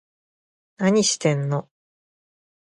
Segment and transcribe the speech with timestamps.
[0.77, 1.69] 何してんの